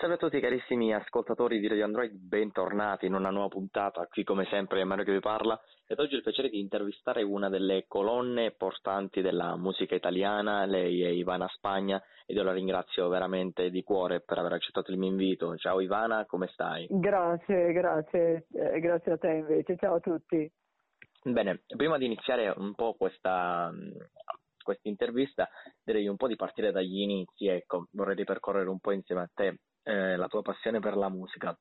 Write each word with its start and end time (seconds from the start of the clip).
Salve 0.00 0.14
a 0.14 0.18
tutti 0.18 0.40
carissimi 0.40 0.94
ascoltatori 0.94 1.60
di 1.60 1.68
Radio 1.68 1.84
Android, 1.84 2.10
bentornati 2.14 3.04
in 3.04 3.12
una 3.12 3.28
nuova 3.28 3.48
puntata, 3.48 4.06
qui 4.06 4.24
come 4.24 4.46
sempre 4.46 4.80
è 4.80 4.84
Mario 4.84 5.04
che 5.04 5.12
vi 5.12 5.20
parla 5.20 5.60
ed 5.86 5.98
oggi 5.98 6.14
ho 6.14 6.16
il 6.16 6.22
piacere 6.22 6.48
di 6.48 6.58
intervistare 6.58 7.22
una 7.22 7.50
delle 7.50 7.84
colonne 7.86 8.52
portanti 8.52 9.20
della 9.20 9.58
musica 9.58 9.94
italiana, 9.94 10.64
lei 10.64 11.02
è 11.02 11.08
Ivana 11.08 11.46
Spagna 11.48 12.02
ed 12.24 12.34
io 12.34 12.42
la 12.42 12.54
ringrazio 12.54 13.08
veramente 13.08 13.68
di 13.68 13.82
cuore 13.82 14.22
per 14.22 14.38
aver 14.38 14.54
accettato 14.54 14.90
il 14.90 14.96
mio 14.96 15.10
invito. 15.10 15.54
Ciao 15.58 15.80
Ivana, 15.80 16.24
come 16.24 16.46
stai? 16.46 16.86
Grazie, 16.88 17.70
grazie, 17.72 18.46
eh, 18.54 18.80
grazie 18.80 19.12
a 19.12 19.18
te 19.18 19.28
invece, 19.28 19.76
ciao 19.76 19.96
a 19.96 20.00
tutti. 20.00 20.50
Bene, 21.24 21.60
prima 21.76 21.98
di 21.98 22.06
iniziare 22.06 22.48
un 22.56 22.74
po' 22.74 22.94
questa 22.94 23.70
questa 24.62 24.88
intervista 24.88 25.46
direi 25.84 26.08
un 26.08 26.16
po' 26.16 26.26
di 26.26 26.36
partire 26.36 26.72
dagli 26.72 27.00
inizi, 27.00 27.48
ecco, 27.48 27.88
vorrei 27.92 28.14
ripercorrere 28.14 28.68
un 28.70 28.78
po' 28.78 28.92
insieme 28.92 29.22
a 29.22 29.30
te 29.34 29.58
eh, 29.82 30.16
la 30.16 30.26
tua 30.28 30.42
passione 30.42 30.80
per 30.80 30.96
la 30.96 31.08
musica. 31.08 31.56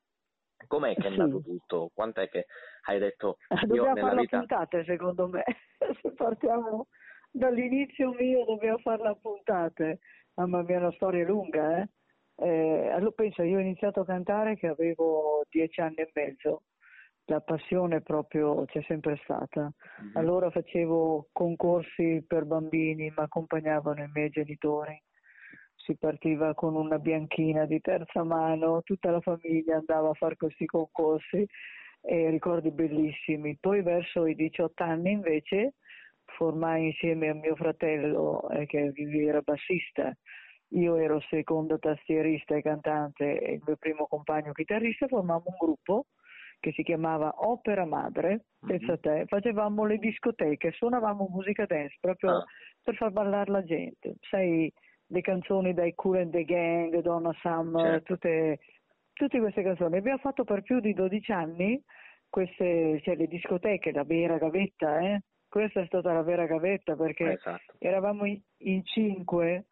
Com'è 0.68 0.94
che 0.94 1.08
è 1.08 1.16
nato 1.16 1.42
tutto? 1.42 1.90
Quant'è 1.94 2.28
che 2.30 2.46
hai 2.88 3.00
detto 3.00 3.38
io 3.50 3.68
dobbiamo 3.68 3.94
nella 3.94 4.10
fare 4.10 4.22
vita... 4.22 4.38
puntate 4.40 4.84
secondo 4.84 5.28
me, 5.28 5.44
se 6.02 6.12
partiamo 6.14 6.88
dall'inizio 7.32 8.12
mio 8.12 8.44
dobbiamo 8.46 8.78
fare 8.80 9.04
la 9.04 9.16
puntate, 9.16 10.00
mamma 10.34 10.62
mia 10.64 10.80
una 10.80 10.92
storia 10.92 11.26
lunga 11.26 11.82
eh? 11.82 11.90
eh 12.36 12.90
allora 12.90 13.12
penso 13.12 13.44
io 13.44 13.58
ho 13.58 13.62
iniziato 13.62 14.02
a 14.02 14.06
cantare 14.06 14.58
che 14.58 14.68
avevo 14.68 15.46
dieci 15.50 15.80
anni 15.80 15.96
e 15.96 16.12
mezzo 16.14 16.64
la 17.30 17.40
passione 17.40 18.02
proprio 18.02 18.66
c'è 18.66 18.82
sempre 18.88 19.20
stata. 19.24 19.72
Mm-hmm. 20.02 20.16
Allora 20.16 20.50
facevo 20.50 21.30
concorsi 21.32 22.24
per 22.28 22.46
bambini, 22.46 23.04
mi 23.04 23.14
accompagnavano 23.16 24.04
i 24.04 24.10
miei 24.14 24.30
genitori. 24.30 25.02
Si 25.90 25.98
partiva 25.98 26.54
con 26.54 26.76
una 26.76 27.00
bianchina 27.00 27.66
di 27.66 27.82
terza 27.82 28.24
mano, 28.24 28.84
tutta 28.84 29.10
la 29.10 29.22
famiglia 29.22 29.78
andava 29.78 30.10
a 30.10 30.14
fare 30.14 30.36
questi 30.36 30.68
concorsi 30.68 31.44
e 32.02 32.30
ricordi 32.30 32.70
bellissimi. 32.70 33.58
Poi 33.60 33.82
verso 33.82 34.28
i 34.28 34.36
18 34.36 34.84
anni 34.84 35.14
invece 35.14 35.74
formai 36.26 36.86
insieme 36.86 37.30
a 37.30 37.34
mio 37.34 37.56
fratello 37.56 38.48
eh, 38.52 38.68
che 38.68 38.94
era 38.96 39.42
bassista. 39.42 40.16
Io 40.74 40.96
ero 40.96 41.20
secondo 41.22 41.80
tastierista 41.80 42.56
e 42.56 42.62
cantante 42.62 43.40
e 43.40 43.54
il 43.54 43.64
mio 43.66 43.76
primo 43.78 44.06
compagno 44.06 44.52
chitarrista, 44.52 45.08
formammo 45.08 45.46
un 45.48 45.56
gruppo 45.58 46.06
che 46.60 46.72
si 46.74 46.84
chiamava 46.84 47.34
Opera 47.36 47.86
Madre, 47.86 48.46
pensa 48.60 48.92
mm-hmm. 48.92 49.02
te, 49.02 49.24
facevamo 49.26 49.86
le 49.86 49.98
discoteche, 49.98 50.72
suonavamo 50.72 51.30
musica 51.32 51.66
dance 51.66 51.98
proprio 52.00 52.30
ah. 52.30 52.46
per 52.84 52.94
far 52.94 53.10
ballare 53.10 53.50
la 53.50 53.64
gente, 53.64 54.18
sai, 54.20 54.72
le 55.12 55.22
canzoni 55.22 55.74
dai 55.74 55.94
Cool 55.96 56.18
and 56.18 56.32
the 56.32 56.44
Gang, 56.44 57.00
Donna 57.02 57.34
Summer, 57.42 57.86
certo. 57.86 58.14
tutte, 58.14 58.60
tutte 59.14 59.40
queste 59.40 59.64
canzoni. 59.64 59.98
Abbiamo 59.98 60.20
fatto 60.20 60.44
per 60.44 60.62
più 60.62 60.80
di 60.80 60.94
12 60.94 61.32
anni 61.32 61.82
queste, 62.30 63.00
cioè 63.04 63.16
le 63.16 63.28
discoteche, 63.28 63.92
la 63.92 64.04
vera 64.04 64.38
gavetta, 64.38 65.00
eh? 65.00 65.22
questa 65.48 65.82
è 65.82 65.86
stata 65.88 66.14
la 66.14 66.22
vera 66.22 66.46
gavetta 66.46 66.96
perché 66.96 67.34
esatto. 67.34 67.74
eravamo 67.80 68.26
in, 68.26 68.40
in 68.60 68.86
cinque 68.86 69.66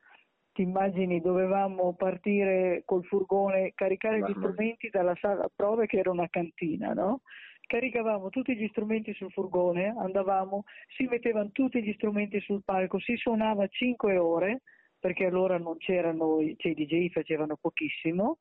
ti 0.58 0.64
immagini 0.64 1.22
dovevamo 1.22 1.94
partire 1.94 2.82
col 2.84 3.06
furgone, 3.06 3.74
caricare 3.76 4.22
gli 4.22 4.34
strumenti 4.36 4.90
dalla 4.90 5.14
sala 5.22 5.48
prove 5.56 5.86
che 5.86 6.00
era 6.00 6.10
una 6.10 6.28
cantina, 6.30 6.94
no? 6.94 7.22
Caricavamo 7.68 8.30
tutti 8.30 8.56
gli 8.56 8.68
strumenti 8.70 9.14
sul 9.14 9.32
furgone, 9.32 9.94
andavamo, 9.96 10.64
si 10.96 11.06
mettevano 11.06 11.52
tutti 11.52 11.84
gli 11.84 11.94
strumenti 11.94 12.40
sul 12.40 12.64
palco, 12.64 12.98
si 12.98 13.16
suonava 13.18 13.68
5 13.68 14.18
ore, 14.18 14.62
perché 15.00 15.26
allora 15.26 15.58
non 15.58 15.78
c'erano, 15.78 16.38
cioè 16.58 16.72
i 16.72 16.76
DJ 16.76 17.09
facevano 17.09 17.58
pochissimo, 17.59 18.38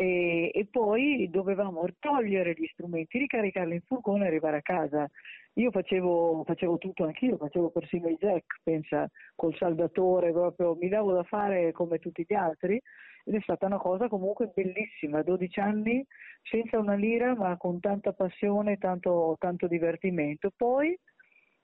e, 0.00 0.50
e, 0.54 0.66
poi 0.70 1.28
dovevamo 1.30 1.84
togliere 1.98 2.54
gli 2.54 2.66
strumenti, 2.72 3.18
ricaricarli 3.18 3.74
in 3.74 3.82
furgone 3.82 4.24
e 4.24 4.28
arrivare 4.28 4.56
a 4.58 4.62
casa. 4.62 5.06
Io 5.54 5.70
facevo, 5.70 6.42
facevo 6.46 6.78
tutto 6.78 7.04
anch'io, 7.04 7.36
facevo 7.36 7.70
persino 7.70 8.08
i 8.08 8.16
jack, 8.18 8.60
pensa, 8.62 9.06
col 9.34 9.54
saldatore, 9.56 10.32
proprio 10.32 10.74
mi 10.80 10.88
davo 10.88 11.12
da 11.12 11.22
fare 11.24 11.72
come 11.72 11.98
tutti 11.98 12.24
gli 12.26 12.34
altri 12.34 12.80
ed 13.24 13.34
è 13.34 13.40
stata 13.42 13.66
una 13.66 13.76
cosa 13.76 14.08
comunque 14.08 14.50
bellissima, 14.54 15.22
12 15.22 15.60
anni 15.60 16.04
senza 16.42 16.78
una 16.78 16.94
lira 16.94 17.34
ma 17.34 17.56
con 17.58 17.78
tanta 17.78 18.12
passione 18.12 18.78
tanto, 18.78 19.36
tanto 19.38 19.66
divertimento. 19.66 20.50
Poi 20.56 20.98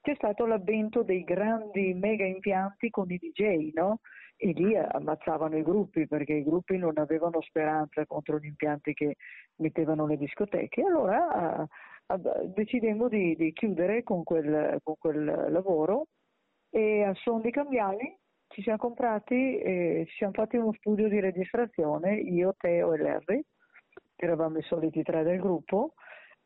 c'è 0.06 0.14
stato 0.14 0.46
l'avvento 0.46 1.02
dei 1.02 1.24
grandi 1.24 1.92
mega 1.92 2.24
impianti 2.24 2.90
con 2.90 3.10
i 3.10 3.18
DJ, 3.18 3.72
no? 3.74 3.98
E 4.36 4.52
lì 4.52 4.76
ammazzavano 4.76 5.56
i 5.56 5.64
gruppi 5.64 6.06
perché 6.06 6.34
i 6.34 6.44
gruppi 6.44 6.76
non 6.76 6.92
avevano 6.96 7.40
speranza 7.40 8.06
contro 8.06 8.38
gli 8.38 8.44
impianti 8.44 8.94
che 8.94 9.16
mettevano 9.56 10.06
le 10.06 10.16
discoteche. 10.16 10.82
Allora 10.82 11.66
decidemmo 12.54 13.08
di, 13.08 13.34
di 13.34 13.52
chiudere 13.52 14.04
con 14.04 14.22
quel, 14.22 14.78
con 14.84 14.94
quel, 14.96 15.24
lavoro 15.50 16.06
e 16.70 17.02
a 17.02 17.12
suon 17.14 17.40
di 17.40 17.50
cambiali 17.50 18.16
ci 18.46 18.62
siamo 18.62 18.78
comprati 18.78 19.58
e 19.58 20.04
ci 20.06 20.16
siamo 20.18 20.34
fatti 20.34 20.56
uno 20.56 20.72
studio 20.74 21.08
di 21.08 21.18
registrazione, 21.18 22.14
io, 22.14 22.54
Teo 22.56 22.92
e 22.92 22.98
Larry, 22.98 23.42
eravamo 24.14 24.58
i 24.58 24.62
soliti 24.62 25.02
tre 25.02 25.24
del 25.24 25.40
gruppo, 25.40 25.94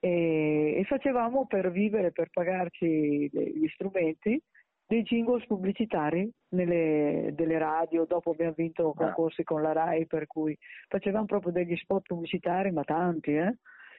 e, 0.00 0.76
e 0.78 0.84
facevamo 0.84 1.46
per 1.46 1.70
vivere, 1.70 2.10
per 2.10 2.30
pagarci 2.30 3.28
gli 3.28 3.68
strumenti, 3.68 4.42
dei 4.86 5.02
jingles 5.02 5.46
pubblicitari 5.46 6.28
nelle 6.48 7.30
delle 7.32 7.58
radio, 7.58 8.06
dopo 8.06 8.30
abbiamo 8.30 8.54
vinto 8.56 8.90
ah. 8.90 8.94
concorsi 8.94 9.44
con 9.44 9.62
la 9.62 9.72
RAI 9.72 10.06
per 10.06 10.26
cui 10.26 10.56
facevamo 10.88 11.26
proprio 11.26 11.52
degli 11.52 11.76
spot 11.76 12.02
pubblicitari, 12.06 12.72
ma 12.72 12.82
tanti, 12.82 13.36
eh? 13.36 13.54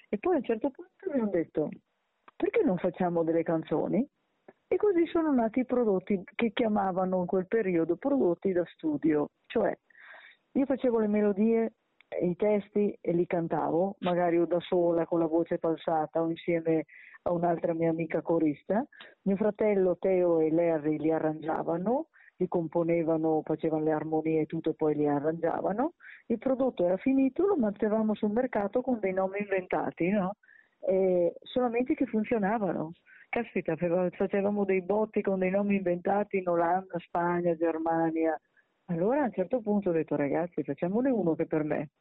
E 0.10 0.18
poi 0.18 0.34
a 0.34 0.38
un 0.38 0.44
certo 0.44 0.70
punto 0.70 0.92
abbiamo 1.10 1.30
detto, 1.30 1.70
perché 2.36 2.62
non 2.64 2.78
facciamo 2.78 3.24
delle 3.24 3.44
canzoni? 3.44 4.06
E 4.68 4.76
così 4.76 5.06
sono 5.08 5.32
nati 5.34 5.60
i 5.60 5.66
prodotti 5.66 6.22
che 6.36 6.52
chiamavano 6.52 7.20
in 7.20 7.26
quel 7.26 7.48
periodo 7.48 7.96
prodotti 7.96 8.52
da 8.52 8.66
studio, 8.66 9.30
cioè 9.46 9.74
io 10.54 10.66
facevo 10.66 11.00
le 11.00 11.08
melodie, 11.08 11.74
i 12.22 12.36
testi 12.36 12.98
e 13.00 13.14
li 13.14 13.26
cantavo, 13.26 13.96
magari 14.00 14.38
o 14.38 14.46
da 14.46 14.60
sola 14.60 15.06
con 15.06 15.20
la 15.20 15.28
voce 15.28 15.58
falsata 15.58 16.22
o 16.22 16.30
insieme 16.30 16.86
a 17.24 17.32
un'altra 17.32 17.74
mia 17.74 17.90
amica 17.90 18.22
corista. 18.22 18.86
Mio 19.24 19.36
fratello 19.36 19.98
Teo 19.98 20.40
e 20.40 20.52
Larry 20.52 20.98
li 20.98 21.12
arrangiavano, 21.12 22.08
li 22.38 22.48
componevano, 22.48 23.42
facevano 23.44 23.84
le 23.84 23.92
armonie 23.92 24.42
e 24.42 24.46
tutto 24.46 24.74
poi 24.74 24.96
li 24.96 25.08
arrangiavano 25.08 25.94
il 26.32 26.38
prodotto 26.38 26.86
era 26.86 26.98
finito, 26.98 27.46
lo 27.46 27.58
mettevamo 27.58 28.16
sul 28.16 28.32
mercato 28.32 28.82
con 28.82 29.00
dei 29.00 29.14
nomi 29.14 29.40
inventati, 29.40 30.10
no? 30.10 30.38
E 30.80 31.36
solamente 31.42 31.94
che 31.94 32.06
funzionavano. 32.06 32.94
Caspita, 33.30 33.76
facevamo 33.76 34.66
dei 34.66 34.82
botti 34.82 35.22
con 35.22 35.40
dei 35.40 35.52
nomi 35.52 35.76
inventati 35.76 36.38
in 36.38 36.48
Olanda, 36.48 36.98
Spagna, 37.00 37.56
Germania. 37.56 38.40
Allora 38.92 39.22
a 39.22 39.26
un 39.26 39.32
certo 39.32 39.62
punto 39.62 39.90
ho 39.90 39.94
detto 39.94 40.18
ragazzi 40.18 40.64
facciamone 40.64 41.10
uno 41.10 41.34
che 41.34 41.46
per 41.46 41.64
me. 41.64 41.92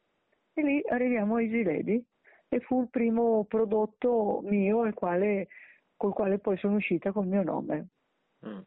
E 0.53 0.61
lì 0.61 0.83
arriviamo 0.89 1.35
a 1.35 1.41
Easy 1.41 1.63
Lady 1.63 2.05
e 2.49 2.59
fu 2.59 2.81
il 2.81 2.89
primo 2.89 3.45
prodotto 3.45 4.41
mio 4.43 4.91
quale, 4.93 5.47
col 5.95 6.13
quale 6.13 6.39
poi 6.39 6.57
sono 6.57 6.75
uscita 6.75 7.13
col 7.13 7.27
mio 7.27 7.43
nome. 7.43 7.87
Mm. 8.45 8.59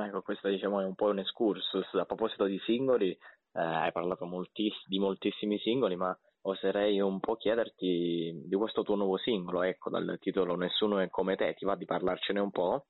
Ecco, 0.00 0.22
questo 0.22 0.48
diciamo 0.48 0.80
è 0.80 0.84
un 0.84 0.96
po' 0.96 1.06
un 1.06 1.20
excursus. 1.20 1.94
A 1.94 2.04
proposito 2.04 2.44
di 2.44 2.58
singoli, 2.58 3.10
eh, 3.10 3.18
hai 3.52 3.92
parlato 3.92 4.26
moltiss- 4.26 4.86
di 4.88 4.98
moltissimi 4.98 5.58
singoli, 5.58 5.94
ma 5.94 6.18
oserei 6.42 7.00
un 7.00 7.20
po' 7.20 7.36
chiederti 7.36 8.42
di 8.46 8.56
questo 8.56 8.82
tuo 8.82 8.96
nuovo 8.96 9.16
singolo, 9.16 9.62
ecco, 9.62 9.90
dal 9.90 10.18
titolo 10.18 10.56
Nessuno 10.56 10.98
è 10.98 11.08
come 11.08 11.36
te, 11.36 11.54
ti 11.54 11.64
va 11.64 11.76
di 11.76 11.84
parlarcene 11.84 12.40
un 12.40 12.50
po'? 12.50 12.86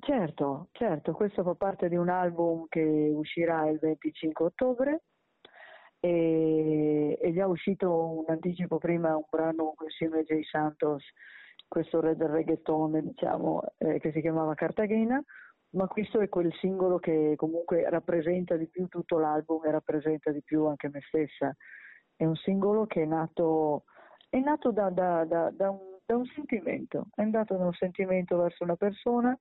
Certo, 0.00 0.68
certo, 0.72 1.12
questo 1.12 1.42
fa 1.42 1.54
parte 1.54 1.88
di 1.88 1.96
un 1.96 2.08
album 2.08 2.66
che 2.68 2.82
uscirà 3.14 3.68
il 3.68 3.78
25 3.78 4.44
ottobre 4.44 5.02
e, 6.00 7.16
è 7.20 7.32
già 7.32 7.46
uscito 7.46 8.18
un 8.18 8.24
anticipo 8.28 8.76
prima, 8.78 9.16
un 9.16 9.24
brano 9.30 9.74
insieme 9.82 10.18
a 10.18 10.22
Jay 10.22 10.44
Santos, 10.44 11.02
questo 11.66 12.00
red 12.00 12.22
reggaeton 12.22 13.00
diciamo, 13.00 13.62
eh, 13.78 13.98
che 14.00 14.12
si 14.12 14.20
chiamava 14.20 14.54
Cartagena, 14.54 15.22
ma 15.70 15.86
questo 15.86 16.20
è 16.20 16.28
quel 16.28 16.52
singolo 16.60 16.98
che 16.98 17.34
comunque 17.36 17.88
rappresenta 17.88 18.56
di 18.56 18.68
più 18.68 18.86
tutto 18.86 19.18
l'album 19.18 19.64
e 19.64 19.70
rappresenta 19.70 20.30
di 20.30 20.42
più 20.42 20.66
anche 20.66 20.88
me 20.88 21.00
stessa. 21.06 21.54
È 22.14 22.24
un 22.24 22.36
singolo 22.36 22.86
che 22.86 23.02
è 23.02 23.06
nato, 23.06 23.84
è 24.28 24.38
nato 24.38 24.70
da, 24.70 24.90
da, 24.90 25.24
da, 25.24 25.50
da 25.50 25.70
un, 25.70 25.98
un, 26.06 26.26
sentimento, 26.26 27.06
è 27.14 27.24
nato 27.24 27.56
da 27.56 27.64
un 27.64 27.72
sentimento 27.72 28.36
verso 28.36 28.62
una 28.62 28.76
persona, 28.76 29.36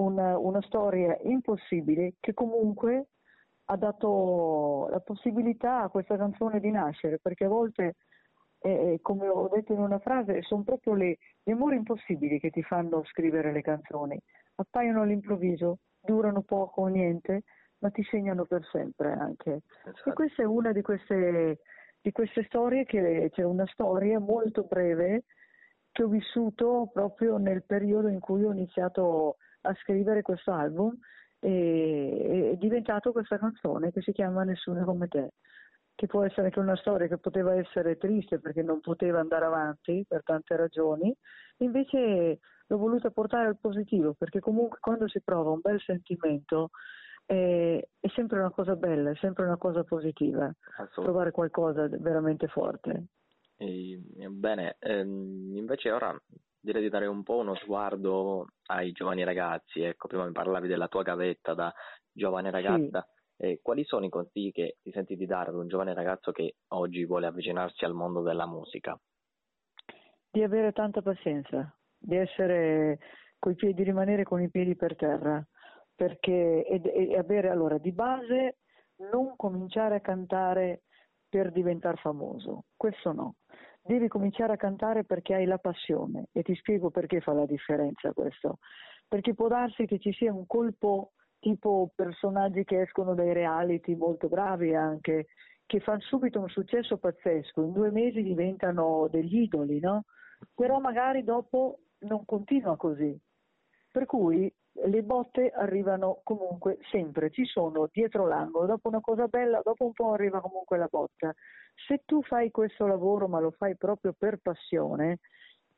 una, 0.00 0.38
una 0.38 0.60
storia 0.62 1.16
impossibile 1.22 2.14
che 2.20 2.34
comunque 2.34 3.08
ha 3.66 3.76
dato 3.76 4.88
la 4.90 5.00
possibilità 5.00 5.82
a 5.82 5.88
questa 5.88 6.16
canzone 6.16 6.60
di 6.60 6.70
nascere, 6.70 7.18
perché 7.20 7.44
a 7.44 7.48
volte 7.48 7.96
eh, 8.62 8.98
come 9.00 9.28
ho 9.28 9.48
detto 9.48 9.72
in 9.72 9.80
una 9.80 9.98
frase, 9.98 10.42
sono 10.42 10.62
proprio 10.62 10.94
le, 10.94 11.18
gli 11.42 11.50
amori 11.50 11.76
impossibili 11.76 12.38
che 12.38 12.50
ti 12.50 12.62
fanno 12.62 13.04
scrivere 13.04 13.52
le 13.52 13.62
canzoni 13.62 14.20
appaiono 14.56 15.02
all'improvviso, 15.02 15.78
durano 16.00 16.42
poco 16.42 16.82
o 16.82 16.86
niente, 16.86 17.44
ma 17.78 17.90
ti 17.90 18.02
segnano 18.04 18.44
per 18.44 18.62
sempre 18.70 19.12
anche. 19.12 19.62
Esatto. 19.84 20.10
E 20.10 20.12
questa 20.12 20.42
è 20.42 20.44
una 20.44 20.72
di 20.72 20.82
queste, 20.82 21.60
di 22.00 22.12
queste 22.12 22.44
storie 22.44 22.84
che 22.84 23.30
c'è 23.32 23.42
una 23.42 23.66
storia 23.72 24.18
molto 24.18 24.64
breve 24.64 25.24
che 25.90 26.02
ho 26.02 26.08
vissuto 26.08 26.90
proprio 26.92 27.38
nel 27.38 27.64
periodo 27.64 28.08
in 28.08 28.20
cui 28.20 28.44
ho 28.44 28.52
iniziato 28.52 29.30
a 29.30 29.34
scrivere 29.80 30.22
questo 30.22 30.52
album 30.52 30.96
e 31.38 32.50
è 32.52 32.56
diventato 32.56 33.12
questa 33.12 33.38
canzone 33.38 33.90
che 33.92 34.02
si 34.02 34.12
chiama 34.12 34.44
Nessuno 34.44 34.84
come 34.84 35.08
te, 35.08 35.32
che 35.94 36.06
può 36.06 36.24
essere 36.24 36.46
anche 36.46 36.58
una 36.58 36.76
storia 36.76 37.08
che 37.08 37.18
poteva 37.18 37.54
essere 37.54 37.96
triste 37.96 38.38
perché 38.38 38.62
non 38.62 38.80
poteva 38.80 39.20
andare 39.20 39.44
avanti 39.46 40.04
per 40.06 40.22
tante 40.22 40.56
ragioni, 40.56 41.14
invece 41.58 42.38
l'ho 42.66 42.76
voluta 42.76 43.10
portare 43.10 43.48
al 43.48 43.58
positivo 43.58 44.14
perché 44.14 44.40
comunque 44.40 44.78
quando 44.80 45.08
si 45.08 45.20
prova 45.22 45.50
un 45.50 45.60
bel 45.60 45.80
sentimento 45.80 46.70
è, 47.24 47.82
è 48.00 48.08
sempre 48.08 48.38
una 48.38 48.50
cosa 48.50 48.76
bella, 48.76 49.10
è 49.10 49.16
sempre 49.16 49.44
una 49.44 49.56
cosa 49.56 49.84
positiva, 49.84 50.52
trovare 50.92 51.30
qualcosa 51.30 51.88
veramente 51.88 52.48
forte. 52.48 53.06
E, 53.56 54.00
bene, 54.30 54.76
ehm, 54.78 55.54
invece 55.54 55.90
ora 55.90 56.18
direi 56.60 56.82
di 56.82 56.88
dare 56.88 57.06
un 57.06 57.22
po' 57.22 57.38
uno 57.38 57.54
sguardo 57.56 58.46
ai 58.66 58.92
giovani 58.92 59.24
ragazzi. 59.24 59.80
Ecco, 59.82 60.08
prima 60.08 60.26
mi 60.26 60.32
parlavi 60.32 60.68
della 60.68 60.88
tua 60.88 61.02
gavetta 61.02 61.54
da 61.54 61.72
giovane 62.12 62.50
ragazza. 62.50 63.02
Sì. 63.02 63.18
Eh, 63.42 63.60
quali 63.62 63.84
sono 63.84 64.04
i 64.04 64.10
consigli 64.10 64.52
che 64.52 64.76
ti 64.82 64.90
senti 64.92 65.16
di 65.16 65.24
dare 65.24 65.48
ad 65.48 65.56
un 65.56 65.66
giovane 65.66 65.94
ragazzo 65.94 66.30
che 66.30 66.56
oggi 66.68 67.06
vuole 67.06 67.26
avvicinarsi 67.26 67.84
al 67.86 67.94
mondo 67.94 68.20
della 68.20 68.46
musica? 68.46 68.98
Di 70.30 70.42
avere 70.42 70.72
tanta 70.72 71.00
pazienza, 71.00 71.74
di 71.98 72.16
essere 72.16 72.98
coi 73.38 73.54
piedi, 73.54 73.74
di 73.74 73.84
rimanere 73.84 74.24
con 74.24 74.42
i 74.42 74.50
piedi 74.50 74.76
per 74.76 74.94
terra, 74.94 75.42
perché 75.94 76.66
e, 76.66 76.82
e 76.84 77.16
avere 77.16 77.48
allora 77.48 77.78
di 77.78 77.92
base 77.92 78.58
non 79.10 79.34
cominciare 79.36 79.96
a 79.96 80.00
cantare 80.00 80.82
per 81.28 81.50
diventare 81.50 81.96
famoso, 81.96 82.64
questo 82.76 83.12
no. 83.12 83.36
Devi 83.90 84.06
cominciare 84.06 84.52
a 84.52 84.56
cantare 84.56 85.02
perché 85.02 85.34
hai 85.34 85.46
la 85.46 85.58
passione 85.58 86.28
e 86.30 86.44
ti 86.44 86.54
spiego 86.54 86.90
perché 86.90 87.20
fa 87.20 87.32
la 87.32 87.44
differenza 87.44 88.12
questo. 88.12 88.58
Perché 89.08 89.34
può 89.34 89.48
darsi 89.48 89.84
che 89.84 89.98
ci 89.98 90.12
sia 90.12 90.32
un 90.32 90.46
colpo 90.46 91.10
tipo 91.40 91.90
personaggi 91.96 92.62
che 92.62 92.82
escono 92.82 93.14
dai 93.14 93.32
reality 93.32 93.96
molto 93.96 94.28
bravi 94.28 94.76
anche, 94.76 95.26
che 95.66 95.80
fanno 95.80 96.02
subito 96.02 96.38
un 96.38 96.48
successo 96.48 96.98
pazzesco, 96.98 97.62
in 97.62 97.72
due 97.72 97.90
mesi 97.90 98.22
diventano 98.22 99.08
degli 99.10 99.40
idoli, 99.40 99.80
no? 99.80 100.04
Però 100.54 100.78
magari 100.78 101.24
dopo 101.24 101.80
non 102.02 102.24
continua 102.24 102.76
così. 102.76 103.18
Per 103.90 104.06
cui 104.06 104.54
le 104.72 105.02
botte 105.02 105.50
arrivano 105.50 106.20
comunque 106.22 106.78
sempre, 106.90 107.30
ci 107.30 107.44
sono 107.44 107.88
dietro 107.92 108.26
l'angolo, 108.26 108.66
dopo 108.66 108.88
una 108.88 109.00
cosa 109.00 109.26
bella, 109.26 109.60
dopo 109.62 109.84
un 109.84 109.92
po' 109.92 110.12
arriva 110.12 110.40
comunque 110.40 110.78
la 110.78 110.88
botta. 110.90 111.34
Se 111.86 112.02
tu 112.04 112.22
fai 112.22 112.50
questo 112.50 112.86
lavoro 112.86 113.28
ma 113.28 113.40
lo 113.40 113.50
fai 113.50 113.76
proprio 113.76 114.14
per 114.16 114.38
passione, 114.42 115.18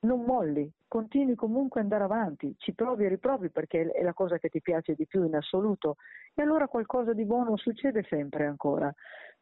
non 0.00 0.22
molli, 0.22 0.70
continui 0.88 1.34
comunque 1.34 1.80
ad 1.80 1.90
andare 1.90 2.04
avanti, 2.04 2.54
ci 2.58 2.74
provi 2.74 3.04
e 3.04 3.08
riprovi 3.08 3.50
perché 3.50 3.90
è 3.90 4.02
la 4.02 4.12
cosa 4.12 4.38
che 4.38 4.48
ti 4.48 4.60
piace 4.60 4.94
di 4.94 5.06
più 5.06 5.24
in 5.24 5.36
assoluto 5.36 5.96
e 6.34 6.42
allora 6.42 6.66
qualcosa 6.66 7.12
di 7.12 7.24
buono 7.24 7.56
succede 7.56 8.04
sempre 8.08 8.46
ancora, 8.46 8.92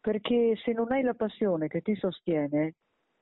perché 0.01 0.57
se 0.63 0.73
non 0.73 0.93
hai 0.93 1.03
la 1.03 1.15
passione 1.15 1.69
che 1.69 1.81
ti 1.81 1.95
sostiene 1.95 2.75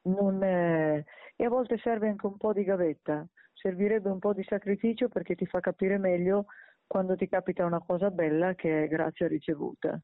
non, 0.03 0.43
eh, 0.43 1.05
e 1.41 1.45
a 1.45 1.49
volte 1.49 1.79
serve 1.79 2.09
anche 2.09 2.27
un 2.27 2.37
po' 2.37 2.53
di 2.53 2.65
gavetta, 2.65 3.25
servirebbe 3.53 4.11
un 4.11 4.19
po' 4.19 4.33
di 4.33 4.43
sacrificio 4.43 5.09
perché 5.09 5.37
ti 5.37 5.47
fa 5.47 5.61
capire 5.61 5.97
meglio 5.97 6.47
quando 6.85 7.15
ti 7.15 7.29
capita 7.29 7.65
una 7.65 7.79
cosa 7.79 8.11
bella 8.11 8.57
che 8.57 8.85
è 8.85 8.89
grazia 8.89 9.29
ricevuta. 9.29 10.01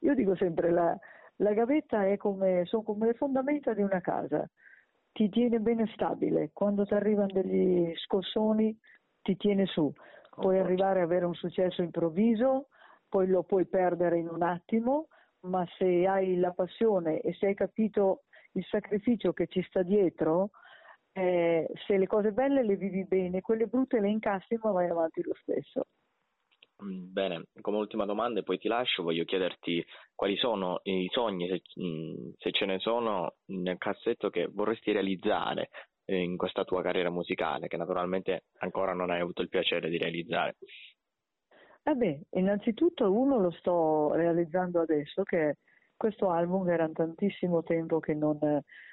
Io 0.00 0.14
dico 0.14 0.36
sempre 0.36 0.70
la, 0.70 0.94
la 1.36 1.52
gavetta 1.54 2.06
è 2.06 2.18
come, 2.18 2.66
sono 2.66 2.82
come 2.82 3.06
le 3.06 3.14
fondamenta 3.14 3.72
di 3.72 3.80
una 3.80 4.02
casa, 4.02 4.46
ti 5.10 5.30
tiene 5.30 5.58
bene 5.58 5.90
stabile, 5.94 6.50
quando 6.52 6.84
ti 6.84 6.92
arrivano 6.92 7.32
degli 7.32 7.90
scossoni 7.96 8.78
ti 9.22 9.38
tiene 9.38 9.64
su, 9.64 9.90
puoi 10.28 10.58
arrivare 10.58 11.00
ad 11.00 11.06
avere 11.06 11.24
un 11.24 11.34
successo 11.34 11.80
improvviso, 11.80 12.68
poi 13.08 13.26
lo 13.26 13.42
puoi 13.42 13.64
perdere 13.64 14.18
in 14.18 14.28
un 14.28 14.42
attimo, 14.42 15.06
ma 15.44 15.66
se 15.78 16.06
hai 16.06 16.36
la 16.36 16.52
passione 16.52 17.20
e 17.20 17.32
se 17.32 17.46
hai 17.46 17.54
capito 17.54 18.24
il 18.52 18.64
sacrificio 18.66 19.32
che 19.32 19.46
ci 19.46 19.62
sta 19.62 19.82
dietro, 19.82 20.50
eh, 21.14 21.70
se 21.86 21.96
le 21.96 22.06
cose 22.06 22.32
belle 22.32 22.64
le 22.64 22.76
vivi 22.76 23.04
bene, 23.04 23.40
quelle 23.40 23.66
brutte 23.66 24.00
le 24.00 24.08
incassi 24.08 24.58
ma 24.60 24.72
vai 24.72 24.88
avanti 24.88 25.22
lo 25.22 25.34
stesso. 25.40 25.86
Bene, 26.76 27.44
come 27.60 27.76
ultima 27.76 28.04
domanda 28.04 28.40
e 28.40 28.42
poi 28.42 28.58
ti 28.58 28.66
lascio, 28.66 29.04
voglio 29.04 29.24
chiederti 29.24 29.84
quali 30.14 30.36
sono 30.36 30.80
i 30.82 31.08
sogni, 31.12 31.48
se, 31.48 31.62
mm, 31.80 32.30
se 32.36 32.50
ce 32.50 32.66
ne 32.66 32.78
sono, 32.80 33.36
nel 33.46 33.78
cassetto 33.78 34.28
che 34.28 34.48
vorresti 34.52 34.90
realizzare 34.90 35.70
eh, 36.04 36.18
in 36.18 36.36
questa 36.36 36.64
tua 36.64 36.82
carriera 36.82 37.10
musicale, 37.10 37.68
che 37.68 37.76
naturalmente 37.76 38.46
ancora 38.58 38.92
non 38.92 39.10
hai 39.10 39.20
avuto 39.20 39.40
il 39.40 39.48
piacere 39.48 39.88
di 39.88 39.98
realizzare. 39.98 40.56
Eh 41.84 41.94
beh, 41.94 42.20
innanzitutto 42.30 43.10
uno 43.12 43.38
lo 43.38 43.50
sto 43.52 44.12
realizzando 44.14 44.80
adesso, 44.80 45.22
che 45.22 45.58
questo 45.96 46.30
album 46.30 46.68
era 46.68 46.88
tantissimo 46.88 47.62
tempo 47.62 48.00
che 48.00 48.14
non, 48.14 48.38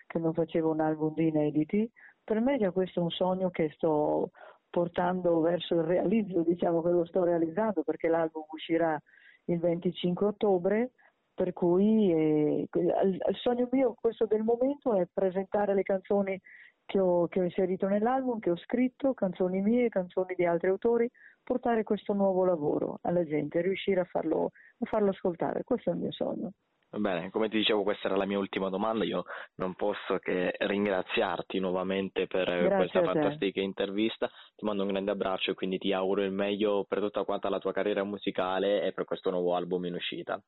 che 0.08 0.20
non 0.20 0.34
facevo 0.34 0.72
un 0.72 0.80
album 0.82 1.14
di 1.14 1.28
inediti, 1.28 1.92
per 2.24 2.40
me 2.40 2.58
già 2.58 2.72
questo 2.72 3.00
è 3.00 3.04
un 3.04 3.10
sogno 3.10 3.50
che 3.50 3.72
sto 3.76 4.32
portando 4.70 5.42
verso 5.42 5.76
il 5.76 5.84
realizzo, 5.84 6.44
diciamo 6.44 6.82
che 6.82 6.90
lo 6.90 7.06
sto 7.06 7.24
realizzando 7.24 7.84
perché 7.84 8.08
l'album 8.08 8.46
uscirà 8.50 9.00
il 9.46 9.60
25 9.60 10.28
ottobre, 10.28 10.92
per 11.34 11.54
cui 11.54 12.12
eh, 12.12 12.68
il 12.72 13.38
sogno 13.42 13.68
mio, 13.72 13.94
questo 14.00 14.26
del 14.26 14.44
momento, 14.44 14.96
è 14.96 15.08
presentare 15.12 15.74
le 15.74 15.84
canzoni 15.84 16.40
che 16.86 17.00
ho, 17.00 17.28
che 17.28 17.40
ho, 17.40 17.44
inserito 17.44 17.88
nell'album, 17.88 18.40
che 18.40 18.52
ho 18.52 18.58
scritto, 18.58 19.14
canzoni 19.14 19.62
mie, 19.62 19.90
canzoni 19.90 20.34
di 20.36 20.46
altri 20.46 20.70
autori, 20.70 21.10
portare 21.44 21.84
questo 21.84 22.14
nuovo 22.14 22.46
lavoro 22.46 23.00
alla 23.04 23.24
gente, 23.24 23.62
riuscire 23.62 24.02
a 24.02 24.06
farlo, 24.06 24.52
a 24.80 24.86
farlo 24.86 25.10
ascoltare, 25.10 25.64
questo 25.64 25.90
è 25.90 25.94
il 25.94 26.00
mio 26.00 26.12
sogno. 26.12 26.52
Bene, 26.94 27.30
come 27.30 27.48
ti 27.48 27.58
dicevo 27.58 27.84
questa 27.84 28.08
era 28.08 28.18
la 28.18 28.26
mia 28.26 28.38
ultima 28.38 28.70
domanda, 28.70 29.06
io 29.06 29.24
non 29.56 29.76
posso 29.76 30.18
che 30.20 30.54
ringraziarti 30.58 31.58
nuovamente 31.60 32.28
per 32.28 32.44
Grazie 32.44 32.76
questa 32.76 33.04
fantastica 33.04 33.62
intervista, 33.62 34.30
ti 34.56 34.66
mando 34.66 34.84
un 34.84 34.90
grande 34.90 35.12
abbraccio 35.12 35.52
e 35.52 35.54
quindi 35.54 35.78
ti 35.78 35.94
auguro 35.94 36.22
il 36.22 36.34
meglio 36.34 36.84
per 36.84 37.00
tutta 37.00 37.24
quanta 37.24 37.50
la 37.50 37.60
tua 37.60 37.72
carriera 37.72 38.04
musicale 38.04 38.84
e 38.84 38.92
per 38.92 39.06
questo 39.06 39.30
nuovo 39.30 39.56
album 39.56 39.86
in 39.86 39.94
uscita. 39.94 40.42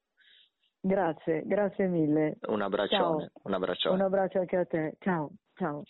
Grazie, 0.81 1.44
grazie 1.45 1.88
mille. 1.88 2.36
Un 2.48 2.62
abbraccione, 2.62 3.31
un 3.44 3.54
abbraccione. 3.54 3.96
Un 3.96 4.01
abbraccio 4.01 4.39
anche 4.39 4.57
a 4.57 4.66
te, 4.66 4.96
ciao, 5.00 5.29
ciao. 5.56 5.84